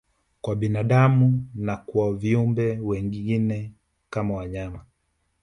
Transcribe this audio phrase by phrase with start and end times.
[0.41, 3.73] Kwa binadamu na kwa viumbe wengine
[4.09, 4.85] kama wanyama